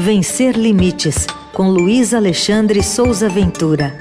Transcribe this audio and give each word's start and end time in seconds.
Vencer 0.00 0.56
Limites, 0.56 1.26
com 1.52 1.68
Luiz 1.68 2.14
Alexandre 2.14 2.82
Souza 2.82 3.28
Ventura. 3.28 4.00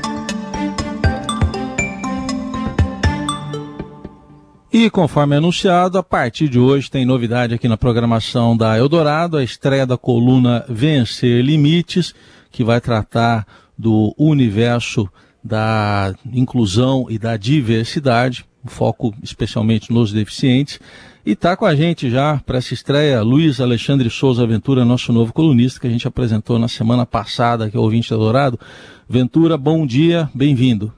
E 4.72 4.90
conforme 4.90 5.35
anunciado, 5.35 5.98
a 5.98 6.04
partir 6.04 6.48
de 6.48 6.58
hoje 6.58 6.90
tem 6.90 7.06
novidade 7.06 7.54
aqui 7.54 7.67
na 7.67 7.75
programação 7.75 8.55
da 8.55 8.77
Eldorado, 8.77 9.36
a 9.36 9.43
estreia 9.43 9.86
da 9.86 9.98
coluna 9.98 10.64
Vencer 10.70 11.43
Limites, 11.43 12.16
que 12.50 12.63
vai 12.63 12.79
tratar 12.79 13.45
do 13.77 14.16
universo 14.18 15.05
da 15.43 16.16
inclusão 16.31 17.07
e 17.09 17.20
da 17.20 17.36
diversidade, 17.36 18.45
um 18.63 18.69
foco 18.69 19.13
especialmente 19.23 19.91
nos 19.91 20.11
deficientes. 20.11 20.79
E 21.25 21.31
está 21.33 21.55
com 21.55 21.65
a 21.65 21.75
gente 21.75 22.09
já 22.09 22.41
para 22.45 22.57
essa 22.57 22.73
estreia 22.73 23.21
Luiz 23.21 23.59
Alexandre 23.59 24.09
Souza 24.09 24.45
Ventura, 24.45 24.85
nosso 24.85 25.11
novo 25.13 25.33
colunista, 25.33 25.79
que 25.79 25.87
a 25.87 25.89
gente 25.89 26.07
apresentou 26.07 26.57
na 26.57 26.67
semana 26.67 27.05
passada, 27.05 27.69
que 27.69 27.77
é 27.77 27.79
o 27.79 27.83
ouvinte 27.83 28.09
da 28.09 28.17
Dourado. 28.17 28.59
Ventura, 29.07 29.57
bom 29.57 29.86
dia, 29.86 30.29
bem-vindo. 30.33 30.93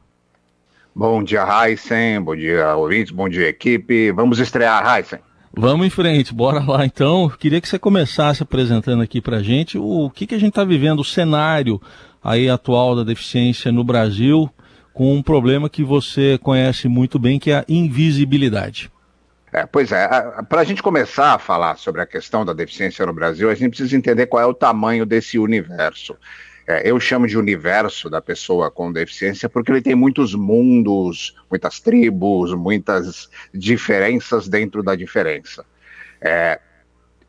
Bom 0.94 1.24
dia, 1.24 1.46
Heisen, 1.46 2.22
bom 2.22 2.36
dia, 2.36 2.76
ouvintes, 2.76 3.12
bom 3.12 3.30
dia, 3.30 3.48
equipe. 3.48 4.12
Vamos 4.12 4.40
estrear, 4.40 4.98
Heisen. 4.98 5.20
Vamos 5.54 5.86
em 5.86 5.90
frente, 5.90 6.34
bora 6.34 6.64
lá 6.64 6.86
então. 6.86 7.30
Queria 7.30 7.60
que 7.60 7.68
você 7.68 7.78
começasse 7.78 8.44
apresentando 8.44 9.02
aqui 9.02 9.20
para 9.20 9.38
a 9.38 9.44
gente 9.44 9.78
o 9.78 10.10
que, 10.10 10.26
que 10.26 10.36
a 10.36 10.40
gente 10.40 10.50
está 10.50 10.64
vivendo, 10.64 11.00
o 11.00 11.06
cenário 11.06 11.82
aí 12.24 12.50
atual 12.50 12.96
da 12.96 13.04
deficiência 13.04 13.72
no 13.72 13.84
Brasil, 13.84 14.50
com 14.94 15.14
um 15.14 15.22
problema 15.22 15.70
que 15.70 15.84
você 15.84 16.38
conhece 16.42 16.88
muito 16.88 17.18
bem, 17.18 17.40
que 17.40 17.52
é 17.52 17.60
a 17.60 17.66
invisibilidade. 17.68 18.92
É, 19.54 19.66
pois 19.66 19.92
é, 19.92 20.08
para 20.48 20.62
a 20.62 20.64
gente 20.64 20.82
começar 20.82 21.34
a 21.34 21.40
falar 21.40 21.78
sobre 21.78 22.02
a 22.02 22.06
questão 22.06 22.46
da 22.46 22.54
deficiência 22.54 23.06
no 23.06 23.14
Brasil, 23.14 23.50
a 23.50 23.56
gente 23.56 23.70
precisa 23.70 23.98
entender 23.98 24.28
qual 24.28 24.42
é 24.42 24.46
o 24.46 24.54
tamanho 24.54 25.06
desse 25.06 25.38
universo. 25.38 26.16
É, 26.66 26.90
eu 26.90 26.98
chamo 27.02 27.28
de 27.28 27.38
universo 27.38 28.10
da 28.10 28.22
pessoa 28.22 28.72
com 28.72 28.94
deficiência 28.94 29.50
porque 29.50 29.72
ele 29.72 29.82
tem 29.82 29.94
muitos 29.94 30.34
mundos, 30.34 31.36
muitas 31.50 31.82
tribos, 31.82 32.54
muitas 32.54 33.30
diferenças 33.54 34.48
dentro 34.48 34.82
da 34.82 34.96
diferença. 34.96 35.66
É, 36.22 36.62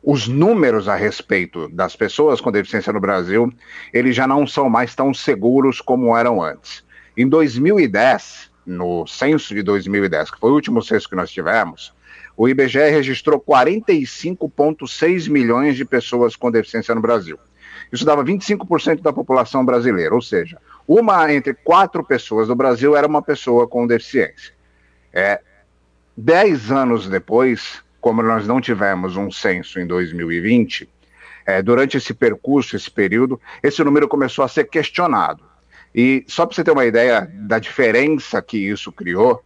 os 0.01 0.27
números 0.27 0.87
a 0.87 0.95
respeito 0.95 1.67
das 1.69 1.95
pessoas 1.95 2.39
com 2.39 2.51
deficiência 2.51 2.93
no 2.93 3.01
Brasil, 3.01 3.51
eles 3.93 4.15
já 4.15 4.27
não 4.27 4.47
são 4.47 4.69
mais 4.69 4.95
tão 4.95 5.13
seguros 5.13 5.81
como 5.81 6.15
eram 6.15 6.41
antes. 6.41 6.83
Em 7.15 7.27
2010, 7.27 8.51
no 8.65 9.05
censo 9.05 9.53
de 9.53 9.61
2010, 9.61 10.31
que 10.31 10.39
foi 10.39 10.51
o 10.51 10.55
último 10.55 10.81
censo 10.81 11.07
que 11.07 11.15
nós 11.15 11.29
tivemos, 11.29 11.93
o 12.35 12.49
IBGE 12.49 12.89
registrou 12.89 13.39
45,6 13.39 15.29
milhões 15.29 15.75
de 15.75 15.85
pessoas 15.85 16.35
com 16.35 16.49
deficiência 16.49 16.95
no 16.95 17.01
Brasil. 17.01 17.37
Isso 17.91 18.05
dava 18.05 18.23
25% 18.23 19.01
da 19.01 19.13
população 19.13 19.63
brasileira, 19.63 20.15
ou 20.15 20.21
seja, 20.21 20.57
uma 20.87 21.31
entre 21.31 21.53
quatro 21.53 22.03
pessoas 22.03 22.47
do 22.47 22.55
Brasil 22.55 22.95
era 22.95 23.07
uma 23.07 23.21
pessoa 23.21 23.67
com 23.67 23.85
deficiência. 23.85 24.53
É, 25.13 25.39
dez 26.17 26.71
anos 26.71 27.07
depois, 27.07 27.83
como 28.01 28.23
nós 28.23 28.47
não 28.47 28.59
tivemos 28.59 29.15
um 29.15 29.31
censo 29.31 29.79
em 29.79 29.85
2020, 29.85 30.89
é, 31.45 31.61
durante 31.61 31.97
esse 31.97 32.13
percurso, 32.13 32.75
esse 32.75 32.89
período, 32.89 33.39
esse 33.61 33.83
número 33.83 34.07
começou 34.07 34.43
a 34.43 34.47
ser 34.47 34.63
questionado. 34.63 35.52
E 35.93 36.23
só 36.27 36.45
para 36.45 36.55
você 36.55 36.63
ter 36.63 36.71
uma 36.71 36.85
ideia 36.85 37.29
da 37.33 37.59
diferença 37.59 38.41
que 38.41 38.57
isso 38.57 38.91
criou, 38.91 39.43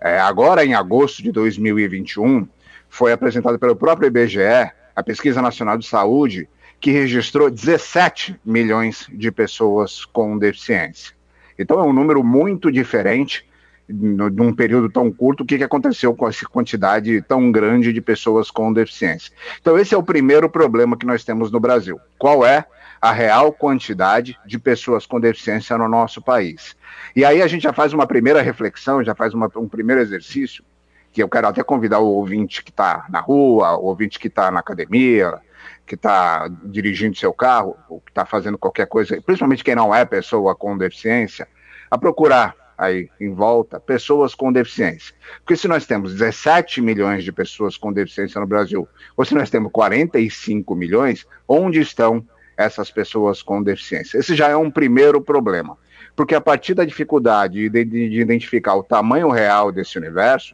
é, 0.00 0.18
agora, 0.18 0.64
em 0.64 0.74
agosto 0.74 1.22
de 1.22 1.32
2021, 1.32 2.46
foi 2.88 3.12
apresentada 3.12 3.58
pelo 3.58 3.74
próprio 3.74 4.06
IBGE, 4.06 4.70
a 4.94 5.02
Pesquisa 5.02 5.42
Nacional 5.42 5.76
de 5.76 5.86
Saúde, 5.86 6.48
que 6.80 6.92
registrou 6.92 7.50
17 7.50 8.38
milhões 8.44 9.06
de 9.12 9.32
pessoas 9.32 10.04
com 10.04 10.38
deficiência. 10.38 11.14
Então, 11.58 11.80
é 11.80 11.82
um 11.82 11.92
número 11.92 12.22
muito 12.22 12.70
diferente 12.70 13.44
num 13.88 14.52
período 14.52 14.90
tão 14.90 15.10
curto, 15.10 15.42
o 15.42 15.46
que, 15.46 15.56
que 15.56 15.64
aconteceu 15.64 16.14
com 16.14 16.28
essa 16.28 16.46
quantidade 16.46 17.22
tão 17.22 17.50
grande 17.50 17.90
de 17.90 18.00
pessoas 18.02 18.50
com 18.50 18.72
deficiência. 18.72 19.32
Então, 19.60 19.78
esse 19.78 19.94
é 19.94 19.98
o 19.98 20.02
primeiro 20.02 20.48
problema 20.48 20.96
que 20.96 21.06
nós 21.06 21.24
temos 21.24 21.50
no 21.50 21.58
Brasil. 21.58 21.98
Qual 22.18 22.46
é 22.46 22.66
a 23.00 23.12
real 23.12 23.52
quantidade 23.52 24.38
de 24.46 24.58
pessoas 24.58 25.06
com 25.06 25.20
deficiência 25.20 25.76
no 25.78 25.88
nosso 25.88 26.20
país? 26.22 26.76
E 27.14 27.24
aí 27.24 27.42
a 27.42 27.46
gente 27.46 27.62
já 27.62 27.72
faz 27.72 27.92
uma 27.92 28.06
primeira 28.06 28.42
reflexão, 28.42 29.02
já 29.02 29.14
faz 29.14 29.34
uma, 29.34 29.50
um 29.56 29.68
primeiro 29.68 30.00
exercício, 30.00 30.64
que 31.12 31.22
eu 31.22 31.28
quero 31.28 31.48
até 31.48 31.62
convidar 31.62 32.00
o 32.00 32.06
ouvinte 32.06 32.62
que 32.62 32.70
está 32.70 33.06
na 33.08 33.20
rua, 33.20 33.76
o 33.76 33.86
ouvinte 33.86 34.18
que 34.18 34.28
está 34.28 34.50
na 34.50 34.60
academia, 34.60 35.40
que 35.86 35.94
está 35.94 36.48
dirigindo 36.64 37.16
seu 37.16 37.32
carro, 37.32 37.76
ou 37.88 38.00
que 38.00 38.10
está 38.10 38.26
fazendo 38.26 38.58
qualquer 38.58 38.86
coisa, 38.86 39.20
principalmente 39.22 39.64
quem 39.64 39.74
não 39.74 39.94
é 39.94 40.04
pessoa 40.04 40.54
com 40.54 40.76
deficiência, 40.76 41.48
a 41.90 41.96
procurar 41.96 42.54
aí 42.78 43.10
em 43.20 43.34
volta 43.34 43.80
pessoas 43.80 44.34
com 44.34 44.52
deficiência. 44.52 45.14
Porque 45.38 45.56
se 45.56 45.66
nós 45.66 45.86
temos 45.86 46.12
17 46.12 46.80
milhões 46.80 47.24
de 47.24 47.32
pessoas 47.32 47.76
com 47.76 47.92
deficiência 47.92 48.40
no 48.40 48.46
Brasil, 48.46 48.86
ou 49.16 49.24
se 49.24 49.34
nós 49.34 49.50
temos 49.50 49.72
45 49.72 50.74
milhões, 50.76 51.26
onde 51.48 51.80
estão 51.80 52.24
essas 52.58 52.90
pessoas 52.90 53.40
com 53.40 53.62
deficiência? 53.62 54.18
Esse 54.18 54.36
já 54.36 54.48
é 54.48 54.56
um 54.56 54.70
primeiro 54.70 55.22
problema 55.22 55.78
porque 56.18 56.34
a 56.34 56.40
partir 56.40 56.74
da 56.74 56.84
dificuldade 56.84 57.68
de, 57.68 57.84
de, 57.84 58.10
de 58.10 58.20
identificar 58.20 58.74
o 58.74 58.82
tamanho 58.82 59.30
real 59.30 59.70
desse 59.70 59.96
universo, 59.96 60.52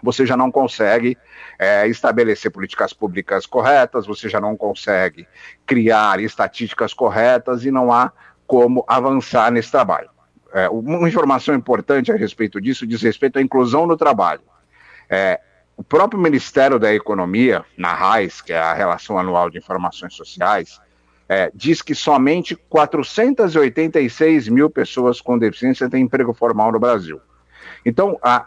você 0.00 0.24
já 0.24 0.36
não 0.36 0.52
consegue 0.52 1.18
é, 1.58 1.88
estabelecer 1.88 2.52
políticas 2.52 2.92
públicas 2.92 3.44
corretas, 3.44 4.06
você 4.06 4.28
já 4.28 4.40
não 4.40 4.56
consegue 4.56 5.26
criar 5.66 6.20
estatísticas 6.20 6.94
corretas 6.94 7.64
e 7.64 7.72
não 7.72 7.92
há 7.92 8.12
como 8.46 8.84
avançar 8.86 9.50
nesse 9.50 9.72
trabalho. 9.72 10.10
É, 10.52 10.68
uma 10.68 11.08
informação 11.08 11.56
importante 11.56 12.12
a 12.12 12.16
respeito 12.16 12.60
disso 12.60 12.86
diz 12.86 13.02
respeito 13.02 13.40
à 13.40 13.42
inclusão 13.42 13.88
no 13.88 13.96
trabalho. 13.96 14.42
É, 15.10 15.40
o 15.76 15.82
próprio 15.82 16.20
Ministério 16.20 16.78
da 16.78 16.94
Economia, 16.94 17.64
na 17.76 17.92
RAIS, 17.92 18.40
que 18.40 18.52
é 18.52 18.60
a 18.60 18.74
Relação 18.74 19.18
Anual 19.18 19.50
de 19.50 19.58
Informações 19.58 20.14
Sociais, 20.14 20.80
é, 21.28 21.50
diz 21.54 21.80
que 21.80 21.94
somente 21.94 22.56
486 22.68 24.48
mil 24.48 24.68
pessoas 24.68 25.20
com 25.20 25.38
deficiência 25.38 25.88
têm 25.88 26.02
emprego 26.02 26.32
formal 26.32 26.70
no 26.72 26.78
Brasil. 26.78 27.20
Então, 27.84 28.18
a, 28.22 28.46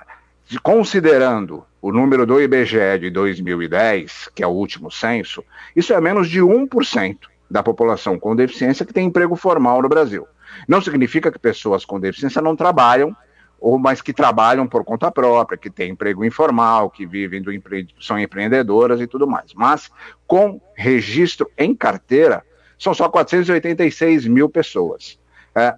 considerando 0.61 1.65
o 1.81 1.91
número 1.91 2.25
do 2.25 2.41
IBGE 2.41 2.99
de 2.99 3.09
2010, 3.09 4.29
que 4.33 4.43
é 4.43 4.47
o 4.47 4.51
último 4.51 4.91
censo, 4.91 5.43
isso 5.75 5.93
é 5.93 6.01
menos 6.01 6.29
de 6.29 6.41
1% 6.41 7.17
da 7.49 7.63
população 7.63 8.19
com 8.19 8.35
deficiência 8.35 8.85
que 8.85 8.93
tem 8.93 9.07
emprego 9.07 9.35
formal 9.35 9.81
no 9.81 9.89
Brasil. 9.89 10.27
Não 10.67 10.81
significa 10.81 11.31
que 11.31 11.39
pessoas 11.39 11.85
com 11.85 11.99
deficiência 11.99 12.41
não 12.41 12.55
trabalham, 12.55 13.15
ou 13.59 13.79
mas 13.79 14.01
que 14.01 14.13
trabalham 14.13 14.67
por 14.67 14.83
conta 14.83 15.11
própria, 15.11 15.57
que 15.57 15.69
têm 15.69 15.91
emprego 15.91 16.23
informal, 16.23 16.89
que 16.89 17.05
vivem 17.05 17.41
do 17.41 17.51
empre... 17.51 17.87
são 17.99 18.19
empreendedoras 18.19 19.01
e 19.01 19.07
tudo 19.07 19.27
mais. 19.27 19.53
Mas 19.55 19.89
com 20.27 20.61
registro 20.75 21.49
em 21.57 21.75
carteira, 21.75 22.43
são 22.77 22.93
só 22.93 23.09
486 23.09 24.27
mil 24.27 24.49
pessoas. 24.49 25.19
É, 25.55 25.75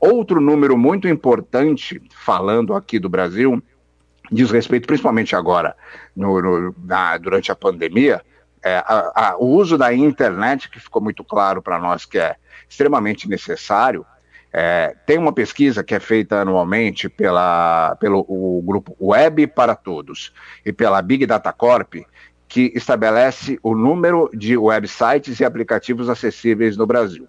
outro 0.00 0.40
número 0.40 0.76
muito 0.76 1.08
importante, 1.08 2.00
falando 2.24 2.74
aqui 2.74 2.98
do 2.98 3.08
Brasil, 3.08 3.62
diz 4.30 4.50
respeito 4.50 4.86
principalmente 4.86 5.34
agora, 5.34 5.76
no, 6.14 6.40
no, 6.40 6.74
na, 6.84 7.16
durante 7.18 7.50
a 7.50 7.56
pandemia, 7.56 8.22
é, 8.62 8.76
a, 8.78 9.12
a, 9.14 9.36
o 9.38 9.46
uso 9.46 9.78
da 9.78 9.92
internet, 9.92 10.70
que 10.70 10.80
ficou 10.80 11.02
muito 11.02 11.22
claro 11.22 11.62
para 11.62 11.78
nós 11.78 12.04
que 12.04 12.18
é 12.18 12.36
extremamente 12.68 13.28
necessário. 13.28 14.04
É, 14.50 14.96
tem 15.04 15.18
uma 15.18 15.32
pesquisa 15.32 15.84
que 15.84 15.94
é 15.94 16.00
feita 16.00 16.40
anualmente 16.40 17.08
pela, 17.08 17.96
pelo 18.00 18.24
o 18.26 18.62
grupo 18.64 18.96
Web 18.98 19.46
para 19.48 19.76
Todos 19.76 20.32
e 20.64 20.72
pela 20.72 21.02
Big 21.02 21.26
Data 21.26 21.52
Corp, 21.52 21.96
que 22.48 22.72
estabelece 22.74 23.58
o 23.62 23.74
número 23.74 24.30
de 24.32 24.56
websites 24.56 25.38
e 25.38 25.44
aplicativos 25.44 26.08
acessíveis 26.08 26.76
no 26.76 26.86
Brasil. 26.86 27.28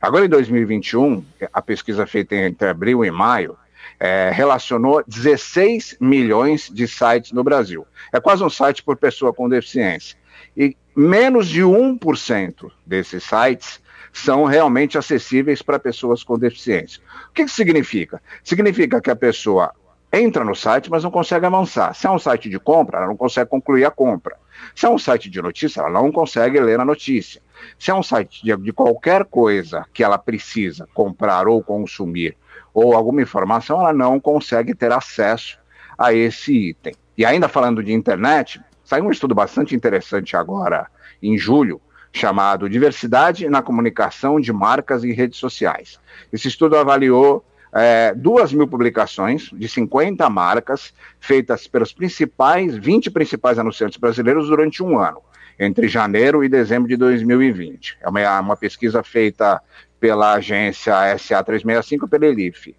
Agora, 0.00 0.24
em 0.24 0.28
2021, 0.28 1.24
a 1.52 1.62
pesquisa 1.62 2.06
feita 2.06 2.34
entre 2.34 2.68
abril 2.68 3.04
e 3.04 3.10
maio 3.10 3.56
é, 4.00 4.30
relacionou 4.30 5.04
16 5.06 5.98
milhões 6.00 6.70
de 6.72 6.88
sites 6.88 7.32
no 7.32 7.44
Brasil. 7.44 7.86
É 8.12 8.20
quase 8.20 8.42
um 8.42 8.50
site 8.50 8.82
por 8.82 8.96
pessoa 8.96 9.32
com 9.32 9.48
deficiência. 9.48 10.16
E 10.56 10.76
menos 10.96 11.48
de 11.48 11.62
1% 11.62 12.70
desses 12.86 13.24
sites 13.24 13.80
são 14.12 14.44
realmente 14.44 14.96
acessíveis 14.96 15.60
para 15.60 15.78
pessoas 15.78 16.22
com 16.22 16.38
deficiência. 16.38 17.02
O 17.30 17.32
que 17.32 17.42
isso 17.42 17.56
significa? 17.56 18.22
Significa 18.42 19.00
que 19.00 19.10
a 19.10 19.16
pessoa 19.16 19.72
entra 20.14 20.44
no 20.44 20.54
site, 20.54 20.90
mas 20.90 21.02
não 21.02 21.10
consegue 21.10 21.46
avançar. 21.46 21.94
Se 21.94 22.06
é 22.06 22.10
um 22.10 22.18
site 22.18 22.48
de 22.48 22.58
compra, 22.58 22.98
ela 22.98 23.06
não 23.06 23.16
consegue 23.16 23.50
concluir 23.50 23.84
a 23.84 23.90
compra. 23.90 24.36
Se 24.74 24.86
é 24.86 24.88
um 24.88 24.98
site 24.98 25.28
de 25.28 25.42
notícia, 25.42 25.80
ela 25.80 25.90
não 25.90 26.12
consegue 26.12 26.60
ler 26.60 26.78
a 26.78 26.84
notícia. 26.84 27.42
Se 27.78 27.90
é 27.90 27.94
um 27.94 28.02
site 28.02 28.44
de, 28.44 28.56
de 28.56 28.72
qualquer 28.72 29.24
coisa 29.24 29.84
que 29.92 30.04
ela 30.04 30.18
precisa 30.18 30.88
comprar 30.94 31.48
ou 31.48 31.62
consumir, 31.62 32.36
ou 32.72 32.94
alguma 32.94 33.22
informação, 33.22 33.80
ela 33.80 33.92
não 33.92 34.18
consegue 34.18 34.74
ter 34.74 34.92
acesso 34.92 35.58
a 35.96 36.12
esse 36.12 36.70
item. 36.70 36.94
E 37.16 37.24
ainda 37.24 37.48
falando 37.48 37.82
de 37.82 37.92
internet, 37.92 38.60
saiu 38.84 39.04
um 39.04 39.10
estudo 39.10 39.34
bastante 39.34 39.74
interessante 39.74 40.36
agora, 40.36 40.88
em 41.22 41.38
julho, 41.38 41.80
chamado 42.12 42.68
Diversidade 42.68 43.48
na 43.48 43.62
Comunicação 43.62 44.40
de 44.40 44.52
Marcas 44.52 45.04
e 45.04 45.12
Redes 45.12 45.38
Sociais. 45.38 45.98
Esse 46.32 46.48
estudo 46.48 46.76
avaliou 46.76 47.44
é, 47.74 48.14
duas 48.14 48.52
mil 48.52 48.68
publicações 48.68 49.50
de 49.52 49.68
50 49.68 50.28
marcas 50.30 50.94
feitas 51.18 51.66
pelos 51.66 51.92
principais, 51.92 52.76
20 52.76 53.10
principais 53.10 53.58
anunciantes 53.58 53.98
brasileiros 53.98 54.48
durante 54.48 54.82
um 54.82 54.98
ano, 54.98 55.20
entre 55.58 55.88
janeiro 55.88 56.44
e 56.44 56.48
dezembro 56.48 56.88
de 56.88 56.96
2020. 56.96 57.98
É 58.00 58.08
uma, 58.08 58.40
uma 58.40 58.56
pesquisa 58.56 59.02
feita 59.02 59.60
pela 59.98 60.34
agência 60.34 60.94
SA365 61.16 62.08
pela 62.08 62.26
Elif. 62.26 62.76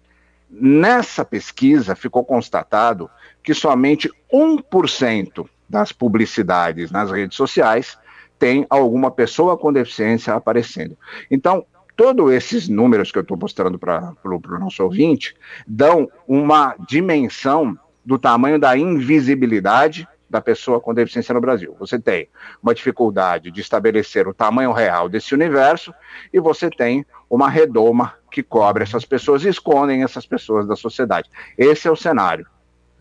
Nessa 0.48 1.24
pesquisa 1.24 1.94
ficou 1.94 2.24
constatado 2.24 3.10
que 3.42 3.52
somente 3.52 4.10
1% 4.32 5.46
das 5.68 5.92
publicidades 5.92 6.90
nas 6.90 7.10
redes 7.10 7.36
sociais 7.36 7.98
tem 8.38 8.66
alguma 8.70 9.10
pessoa 9.10 9.56
com 9.56 9.72
deficiência 9.72 10.34
aparecendo. 10.34 10.96
Então, 11.30 11.66
todos 11.96 12.30
esses 12.32 12.68
números 12.68 13.10
que 13.10 13.18
eu 13.18 13.22
estou 13.22 13.36
mostrando 13.36 13.78
para 13.78 14.14
o 14.24 14.58
nosso 14.58 14.82
ouvinte 14.82 15.34
dão 15.66 16.08
uma 16.28 16.74
dimensão 16.86 17.76
do 18.04 18.18
tamanho 18.18 18.58
da 18.58 18.76
invisibilidade 18.76 20.06
da 20.28 20.40
pessoa 20.40 20.80
com 20.80 20.92
deficiência 20.92 21.32
no 21.32 21.40
Brasil. 21.40 21.74
Você 21.78 21.98
tem 21.98 22.28
uma 22.62 22.74
dificuldade 22.74 23.50
de 23.50 23.60
estabelecer 23.60 24.28
o 24.28 24.34
tamanho 24.34 24.72
real 24.72 25.08
desse 25.08 25.34
universo 25.34 25.94
e 26.32 26.38
você 26.38 26.68
tem 26.68 27.06
uma 27.30 27.48
redoma 27.48 28.12
que 28.30 28.42
cobre 28.42 28.82
essas 28.82 29.04
pessoas 29.04 29.44
e 29.44 29.48
escondem 29.48 30.02
essas 30.02 30.26
pessoas 30.26 30.66
da 30.66 30.76
sociedade. 30.76 31.30
Esse 31.56 31.88
é 31.88 31.90
o 31.90 31.96
cenário. 31.96 32.46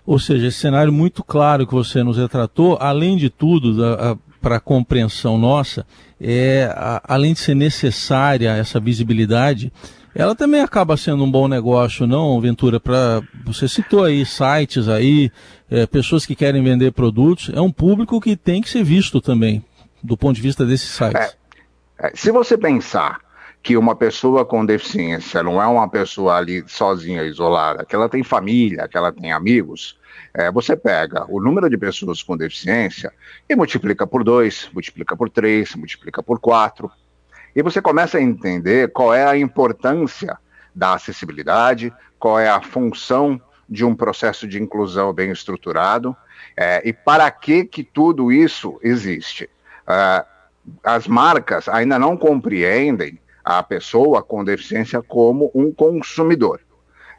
Ou 0.05 0.19
seja, 0.19 0.47
esse 0.47 0.59
cenário 0.59 0.93
muito 0.93 1.23
claro 1.23 1.65
que 1.65 1.73
você 1.73 2.03
nos 2.03 2.17
retratou, 2.17 2.77
além 2.79 3.17
de 3.17 3.29
tudo, 3.29 3.75
para 4.45 4.57
a 4.57 4.59
compreensão 4.59 5.39
nossa, 5.39 5.87
é, 6.21 6.71
a, 6.71 7.01
além 7.15 7.33
de 7.33 7.39
ser 7.39 7.55
necessária 7.55 8.51
essa 8.51 8.79
visibilidade, 8.79 9.73
ela 10.13 10.35
também 10.35 10.61
acaba 10.61 10.95
sendo 10.95 11.23
um 11.23 11.31
bom 11.31 11.47
negócio, 11.47 12.05
não, 12.05 12.39
Ventura? 12.39 12.79
Para 12.79 13.23
você 13.43 13.67
citou 13.67 14.03
aí 14.03 14.23
sites 14.23 14.87
aí, 14.87 15.31
é, 15.67 15.87
pessoas 15.87 16.27
que 16.27 16.35
querem 16.35 16.63
vender 16.63 16.91
produtos, 16.91 17.49
é 17.55 17.59
um 17.59 17.71
público 17.71 18.21
que 18.21 18.35
tem 18.35 18.61
que 18.61 18.69
ser 18.69 18.83
visto 18.83 19.19
também, 19.19 19.65
do 20.03 20.15
ponto 20.15 20.35
de 20.35 20.43
vista 20.43 20.63
desses 20.63 20.89
sites. 20.89 21.35
É, 21.97 22.09
é, 22.09 22.11
se 22.13 22.29
você 22.29 22.55
pensar 22.55 23.24
que 23.65 23.75
uma 23.75 23.95
pessoa 23.95 24.45
com 24.45 24.63
deficiência 24.63 25.41
não 25.41 25.59
é 25.59 25.65
uma 25.65 25.89
pessoa 25.89 26.37
ali 26.37 26.63
sozinha, 26.67 27.23
isolada, 27.23 27.83
que 27.83 27.95
ela 27.95 28.07
tem 28.07 28.23
família, 28.23 28.87
que 28.87 28.95
ela 28.95 29.11
tem 29.11 29.31
amigos, 29.31 29.97
é, 30.35 30.51
você 30.51 30.75
pega 30.75 31.25
o 31.27 31.41
número 31.41 31.67
de 31.67 31.75
pessoas 31.75 32.21
com 32.21 32.37
deficiência 32.37 33.11
e 33.49 33.55
multiplica 33.55 34.05
por 34.05 34.23
dois, 34.23 34.69
multiplica 34.71 35.17
por 35.17 35.31
três, 35.31 35.73
multiplica 35.73 36.21
por 36.21 36.39
quatro, 36.39 36.91
e 37.55 37.63
você 37.63 37.81
começa 37.81 38.19
a 38.19 38.21
entender 38.21 38.91
qual 38.91 39.11
é 39.11 39.25
a 39.25 39.35
importância 39.35 40.37
da 40.75 40.93
acessibilidade, 40.93 41.91
qual 42.19 42.39
é 42.39 42.47
a 42.47 42.61
função 42.61 43.41
de 43.67 43.83
um 43.83 43.95
processo 43.95 44.47
de 44.47 44.61
inclusão 44.61 45.11
bem 45.11 45.31
estruturado 45.31 46.15
é, 46.55 46.87
e 46.87 46.93
para 46.93 47.31
que 47.31 47.65
que 47.65 47.83
tudo 47.83 48.31
isso 48.31 48.79
existe. 48.83 49.49
Uh, 49.87 50.23
as 50.83 51.07
marcas 51.07 51.67
ainda 51.67 51.97
não 51.97 52.15
compreendem 52.15 53.19
a 53.45 53.61
pessoa 53.61 54.23
com 54.23 54.43
deficiência 54.43 55.03
como 55.03 55.51
um 55.53 55.71
consumidor, 55.71 56.59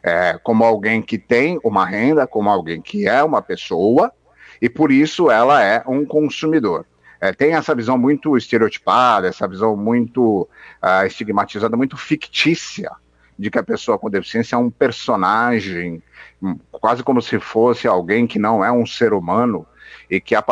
é, 0.03 0.37
como 0.43 0.65
alguém 0.65 1.01
que 1.01 1.17
tem 1.17 1.57
uma 1.63 1.85
renda, 1.85 2.27
como 2.27 2.49
alguém 2.49 2.81
que 2.81 3.07
é 3.07 3.23
uma 3.23 3.41
pessoa, 3.41 4.11
e 4.61 4.67
por 4.67 4.91
isso 4.91 5.31
ela 5.31 5.63
é 5.63 5.81
um 5.87 6.05
consumidor. 6.05 6.85
É, 7.21 7.31
tem 7.31 7.53
essa 7.53 7.73
visão 7.73 7.97
muito 7.97 8.35
estereotipada, 8.35 9.27
essa 9.27 9.47
visão 9.47 9.75
muito 9.75 10.47
uh, 10.83 11.05
estigmatizada, 11.07 11.77
muito 11.77 11.95
fictícia, 11.95 12.91
de 13.39 13.49
que 13.49 13.57
a 13.57 13.63
pessoa 13.63 13.97
com 13.97 14.09
deficiência 14.09 14.55
é 14.55 14.59
um 14.59 14.69
personagem, 14.69 16.03
hum, 16.41 16.59
quase 16.71 17.03
como 17.03 17.21
se 17.21 17.39
fosse 17.39 17.87
alguém 17.87 18.27
que 18.27 18.37
não 18.37 18.63
é 18.63 18.71
um 18.71 18.85
ser 18.85 19.13
humano 19.13 19.65
e 20.09 20.19
que, 20.19 20.35
a, 20.35 20.43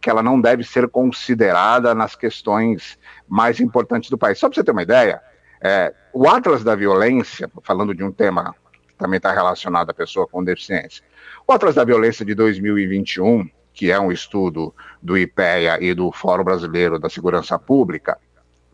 que 0.00 0.10
ela 0.10 0.22
não 0.22 0.40
deve 0.40 0.64
ser 0.64 0.88
considerada 0.88 1.94
nas 1.94 2.14
questões 2.14 2.98
mais 3.28 3.60
importantes 3.60 4.10
do 4.10 4.18
país. 4.18 4.38
Só 4.38 4.48
para 4.48 4.56
você 4.56 4.64
ter 4.64 4.72
uma 4.72 4.82
ideia, 4.82 5.20
é, 5.60 5.92
o 6.12 6.28
Atlas 6.28 6.62
da 6.62 6.74
Violência, 6.74 7.50
falando 7.62 7.94
de 7.94 8.04
um 8.04 8.12
tema 8.12 8.54
que 8.88 8.94
também 8.96 9.18
está 9.18 9.32
relacionado 9.32 9.90
à 9.90 9.94
pessoa 9.94 10.26
com 10.26 10.42
deficiência, 10.42 11.04
o 11.46 11.52
Atlas 11.52 11.74
da 11.74 11.84
Violência 11.84 12.24
de 12.24 12.34
2021, 12.34 13.48
que 13.72 13.90
é 13.90 14.00
um 14.00 14.10
estudo 14.10 14.74
do 15.02 15.18
IPEA 15.18 15.78
e 15.82 15.92
do 15.94 16.10
Fórum 16.10 16.44
Brasileiro 16.44 16.98
da 16.98 17.10
Segurança 17.10 17.58
Pública, 17.58 18.18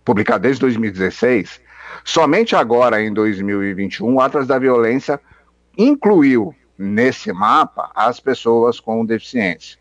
publicado 0.05 0.43
desde 0.43 0.61
2016, 0.61 1.61
somente 2.05 2.55
agora, 2.55 3.03
em 3.03 3.13
2021, 3.13 4.15
o 4.15 4.21
Atlas 4.21 4.47
da 4.47 4.59
Violência 4.59 5.21
incluiu 5.77 6.55
nesse 6.77 7.33
mapa 7.33 7.91
as 7.95 8.21
pessoas 8.21 8.81
com 8.81 9.05
deficiência. 9.05 9.79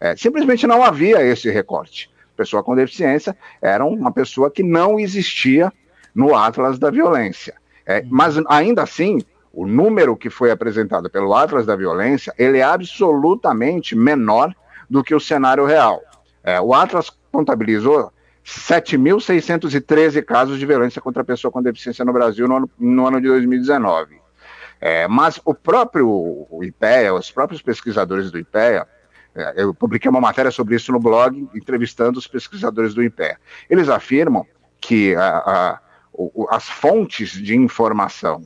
É, 0.00 0.16
simplesmente 0.16 0.66
não 0.66 0.82
havia 0.82 1.22
esse 1.22 1.50
recorte 1.50 2.10
pessoa 2.38 2.62
com 2.62 2.76
deficiência 2.76 3.36
era 3.60 3.84
uma 3.84 4.12
pessoa 4.12 4.48
que 4.48 4.62
não 4.62 5.00
existia 5.00 5.72
no 6.14 6.36
Atlas 6.36 6.78
da 6.78 6.88
Violência. 6.88 7.54
É, 7.84 7.98
uhum. 7.98 8.08
mas 8.10 8.36
ainda 8.48 8.82
assim, 8.82 9.20
o 9.52 9.66
número 9.66 10.16
que 10.16 10.30
foi 10.30 10.52
apresentado 10.52 11.10
pelo 11.10 11.34
Atlas 11.34 11.66
da 11.66 11.74
Violência, 11.74 12.32
ele 12.38 12.58
é 12.58 12.62
absolutamente 12.62 13.96
menor 13.96 14.54
do 14.88 15.02
que 15.02 15.14
o 15.14 15.20
cenário 15.20 15.66
real. 15.66 16.00
É, 16.44 16.60
o 16.60 16.72
Atlas 16.72 17.10
contabilizou 17.32 18.12
7.613 18.46 20.22
casos 20.24 20.58
de 20.58 20.64
violência 20.64 21.02
contra 21.02 21.22
a 21.22 21.24
pessoa 21.24 21.50
com 21.50 21.60
deficiência 21.60 22.04
no 22.04 22.12
Brasil 22.12 22.46
no 22.46 22.56
ano, 22.56 22.70
no 22.78 23.06
ano 23.06 23.20
de 23.20 23.26
2019. 23.26 24.16
É, 24.80 25.08
mas 25.08 25.40
o 25.44 25.52
próprio 25.52 26.46
IPEA, 26.62 27.12
os 27.12 27.30
próprios 27.30 27.60
pesquisadores 27.60 28.30
do 28.30 28.38
IPEA, 28.38 28.86
eu 29.56 29.72
publiquei 29.72 30.10
uma 30.10 30.20
matéria 30.20 30.50
sobre 30.50 30.74
isso 30.74 30.92
no 30.92 30.98
blog, 30.98 31.48
entrevistando 31.54 32.18
os 32.18 32.26
pesquisadores 32.26 32.94
do 32.94 33.02
IPE. 33.02 33.36
Eles 33.70 33.88
afirmam 33.88 34.46
que 34.80 35.14
a, 35.14 35.28
a, 35.36 35.80
o, 36.12 36.46
as 36.50 36.68
fontes 36.68 37.30
de 37.30 37.56
informação 37.56 38.42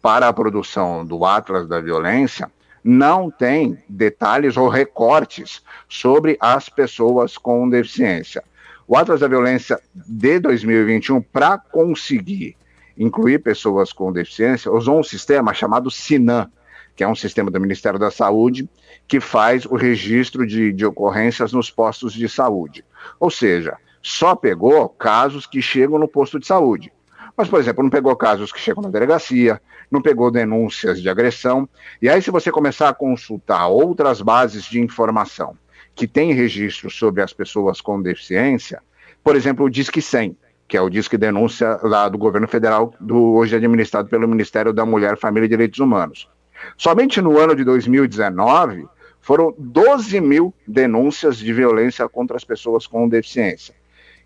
para 0.00 0.28
a 0.28 0.32
produção 0.32 1.06
do 1.06 1.24
Atlas 1.24 1.68
da 1.68 1.80
Violência 1.80 2.50
não 2.82 3.30
têm 3.30 3.78
detalhes 3.88 4.56
ou 4.56 4.68
recortes 4.68 5.62
sobre 5.88 6.36
as 6.40 6.68
pessoas 6.68 7.38
com 7.38 7.68
deficiência. 7.68 8.42
O 8.86 8.96
Atlas 8.96 9.20
da 9.20 9.28
Violência 9.28 9.80
de 9.94 10.40
2021, 10.40 11.22
para 11.22 11.56
conseguir 11.56 12.56
incluir 12.98 13.38
pessoas 13.38 13.92
com 13.92 14.12
deficiência, 14.12 14.72
usou 14.72 14.98
um 14.98 15.04
sistema 15.04 15.54
chamado 15.54 15.90
SINAM, 15.90 16.50
que 16.94 17.02
é 17.02 17.08
um 17.08 17.14
sistema 17.14 17.50
do 17.50 17.60
Ministério 17.60 17.98
da 17.98 18.10
Saúde, 18.10 18.68
que 19.08 19.20
faz 19.20 19.64
o 19.64 19.74
registro 19.74 20.46
de, 20.46 20.72
de 20.72 20.84
ocorrências 20.84 21.52
nos 21.52 21.70
postos 21.70 22.12
de 22.12 22.28
saúde. 22.28 22.84
Ou 23.18 23.30
seja, 23.30 23.76
só 24.02 24.34
pegou 24.34 24.88
casos 24.88 25.46
que 25.46 25.62
chegam 25.62 25.98
no 25.98 26.08
posto 26.08 26.38
de 26.38 26.46
saúde. 26.46 26.92
Mas, 27.36 27.48
por 27.48 27.60
exemplo, 27.60 27.82
não 27.82 27.90
pegou 27.90 28.14
casos 28.14 28.52
que 28.52 28.60
chegam 28.60 28.82
na 28.82 28.90
delegacia, 28.90 29.60
não 29.90 30.02
pegou 30.02 30.30
denúncias 30.30 31.00
de 31.00 31.08
agressão. 31.08 31.68
E 32.00 32.08
aí, 32.08 32.20
se 32.20 32.30
você 32.30 32.50
começar 32.50 32.88
a 32.88 32.94
consultar 32.94 33.68
outras 33.68 34.20
bases 34.20 34.64
de 34.64 34.80
informação 34.80 35.56
que 35.94 36.06
têm 36.06 36.32
registro 36.32 36.90
sobre 36.90 37.22
as 37.22 37.32
pessoas 37.32 37.80
com 37.80 38.00
deficiência, 38.00 38.82
por 39.24 39.36
exemplo, 39.36 39.64
o 39.64 39.70
Disque 39.70 40.02
100, 40.02 40.36
que 40.68 40.76
é 40.76 40.80
o 40.80 40.90
Disque 40.90 41.18
Denúncia 41.18 41.78
lá 41.82 42.08
do 42.08 42.18
governo 42.18 42.48
federal, 42.48 42.94
do, 43.00 43.34
hoje 43.34 43.56
administrado 43.56 44.08
pelo 44.08 44.26
Ministério 44.26 44.72
da 44.72 44.84
Mulher, 44.84 45.16
Família 45.16 45.46
e 45.46 45.48
Direitos 45.48 45.78
Humanos. 45.78 46.28
Somente 46.76 47.20
no 47.20 47.38
ano 47.38 47.54
de 47.54 47.64
2019, 47.64 48.86
foram 49.20 49.54
12 49.56 50.20
mil 50.20 50.52
denúncias 50.66 51.36
de 51.36 51.52
violência 51.52 52.08
contra 52.08 52.36
as 52.36 52.44
pessoas 52.44 52.86
com 52.86 53.08
deficiência. 53.08 53.74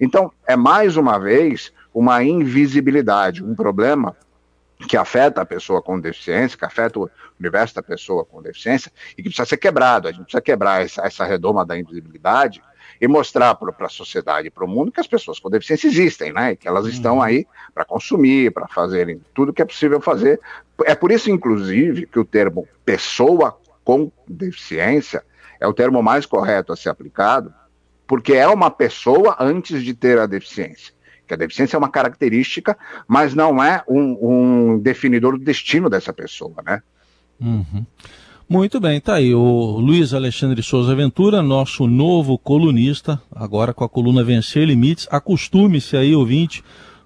Então, 0.01 0.33
é 0.47 0.57
mais 0.57 0.97
uma 0.97 1.19
vez 1.19 1.73
uma 1.93 2.23
invisibilidade, 2.23 3.43
um 3.43 3.55
problema 3.55 4.17
que 4.89 4.97
afeta 4.97 5.41
a 5.41 5.47
pessoa 5.47 5.81
com 5.81 5.99
deficiência, 5.99 6.59
que 6.59 6.65
afeta 6.65 6.99
o 6.99 7.11
universo 7.41 7.75
da 7.75 7.83
pessoa 7.83 8.25
com 8.25 8.43
deficiência 8.43 8.93
e 9.13 9.23
que 9.23 9.29
precisa 9.29 9.47
ser 9.47 9.57
quebrado. 9.57 10.09
A 10.09 10.13
gente 10.13 10.25
precisa 10.25 10.43
quebrar 10.43 10.83
essa, 10.83 11.07
essa 11.07 11.25
redoma 11.25 11.65
da 11.65 11.79
invisibilidade 11.79 12.63
e 13.01 13.07
mostrar 13.07 13.55
para 13.55 13.87
a 13.87 13.89
sociedade 13.89 14.51
para 14.51 14.65
o 14.65 14.69
mundo 14.69 14.93
que 14.93 15.01
as 15.01 15.07
pessoas 15.07 15.39
com 15.39 15.51
deficiência 15.51 15.87
existem, 15.87 16.33
né? 16.33 16.53
E 16.53 16.57
que 16.57 16.69
elas 16.69 16.87
estão 16.87 17.17
uhum. 17.17 17.23
aí 17.23 17.47
para 17.75 17.85
consumir, 17.85 18.53
para 18.53 18.67
fazerem 18.69 19.21
tudo 19.35 19.53
que 19.53 19.63
é 19.63 19.65
possível 19.65 20.01
fazer. 20.01 20.41
É 20.85 20.95
por 20.95 21.11
isso, 21.11 21.31
inclusive, 21.31 22.07
que 22.07 22.19
o 22.19 22.25
termo 22.25 22.67
pessoa 22.85 23.59
com 23.85 24.11
deficiência 24.27 25.23
é 25.61 25.67
o 25.67 25.73
termo 25.73 26.03
mais 26.03 26.27
correto 26.27 26.73
a 26.73 26.77
ser 26.77 26.89
aplicado, 26.89 27.53
porque 28.07 28.35
é 28.35 28.47
uma 28.47 28.71
pessoa 28.71 29.37
antes 29.39 29.83
de 29.83 29.95
ter 29.95 30.19
a 30.19 30.27
deficiência. 30.27 30.95
Que 31.27 31.35
a 31.35 31.37
deficiência 31.37 31.77
é 31.77 31.79
uma 31.79 31.91
característica, 31.91 32.77
mas 33.09 33.35
não 33.35 33.63
é 33.63 33.83
um, 33.89 34.75
um 34.75 34.79
definidor 34.79 35.39
do 35.39 35.45
destino 35.45 35.91
dessa 35.91 36.13
pessoa, 36.13 36.55
né? 36.65 36.83
Uhum. 37.41 37.85
Muito 38.49 38.79
bem, 38.79 39.01
tá 39.01 39.15
aí 39.15 39.35
o 39.35 39.81
Luiz 39.81 40.15
Alexandre 40.15 40.63
Souza 40.63 40.95
Ventura, 40.95 41.43
nosso 41.43 41.85
novo 41.89 42.39
colunista, 42.39 43.21
agora 43.35 43.75
com 43.75 43.83
a 43.83 43.89
coluna 43.89 44.23
Vencer 44.23 44.65
Limites. 44.65 45.09
Acostume-se 45.11 45.97
aí, 45.97 46.15
ouvinte, 46.15 46.63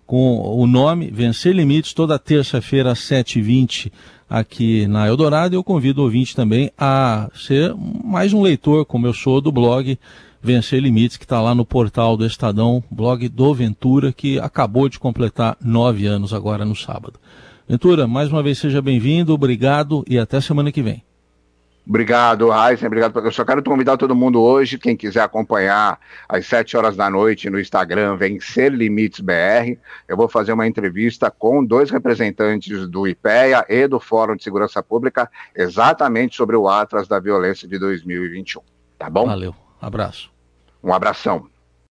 com 0.07 0.39
o 0.39 0.67
nome 0.67 1.11
Vencer 1.11 1.55
Limites, 1.55 1.95
toda 1.95 2.19
terça-feira 2.19 2.93
às 2.93 2.99
7h20 2.99 3.91
aqui 4.29 4.87
na 4.87 5.09
Eldorado. 5.09 5.57
Eu 5.57 5.65
convido 5.65 6.03
o 6.03 6.05
ouvinte 6.05 6.37
também 6.37 6.71
a 6.77 7.31
ser 7.35 7.75
mais 8.05 8.35
um 8.35 8.43
leitor, 8.43 8.85
como 8.85 9.07
eu 9.07 9.15
sou, 9.15 9.41
do 9.41 9.51
blog 9.51 9.99
Vencer 10.43 10.83
Limites, 10.83 11.17
que 11.17 11.25
está 11.25 11.41
lá 11.41 11.55
no 11.55 11.65
portal 11.65 12.19
do 12.19 12.27
Estadão, 12.27 12.85
blog 12.91 13.27
do 13.31 13.55
Ventura, 13.55 14.13
que 14.13 14.39
acabou 14.39 14.91
de 14.91 14.99
completar 14.99 15.57
nove 15.59 16.05
anos 16.05 16.35
agora 16.35 16.67
no 16.67 16.77
sábado. 16.77 17.15
Ventura, 17.67 18.07
mais 18.07 18.31
uma 18.31 18.43
vez 18.43 18.59
seja 18.59 18.83
bem-vindo, 18.83 19.33
obrigado 19.33 20.05
e 20.07 20.19
até 20.19 20.39
semana 20.39 20.71
que 20.71 20.83
vem. 20.83 21.03
Obrigado, 21.91 22.49
Raíssa. 22.51 22.87
Obrigado. 22.87 23.19
Eu 23.19 23.33
só 23.33 23.45
quero 23.45 23.65
convidar 23.65 23.97
todo 23.97 24.15
mundo 24.15 24.41
hoje, 24.41 24.79
quem 24.79 24.97
quiser 24.97 25.23
acompanhar 25.23 25.99
às 26.29 26.47
7 26.47 26.77
horas 26.77 26.95
da 26.95 27.11
noite 27.11 27.51
no 27.51 27.59
Instagram, 27.59 28.15
Vencer 28.15 28.73
Limites 28.73 29.19
BR. 29.19 29.77
Eu 30.07 30.17
vou 30.17 30.29
fazer 30.29 30.53
uma 30.53 30.69
entrevista 30.69 31.33
com 31.33 31.65
dois 31.65 31.91
representantes 31.91 32.87
do 32.87 33.09
IPEA 33.09 33.67
e 33.69 33.89
do 33.89 33.99
Fórum 33.99 34.37
de 34.37 34.45
Segurança 34.45 34.81
Pública, 34.81 35.29
exatamente 35.53 36.37
sobre 36.37 36.55
o 36.55 36.69
Atlas 36.69 37.09
da 37.09 37.19
Violência 37.19 37.67
de 37.67 37.77
2021. 37.77 38.63
Tá 38.97 39.11
bom? 39.11 39.27
Valeu. 39.27 39.53
Abraço. 39.81 40.31
Um 40.85 40.95
abração. 40.95 41.51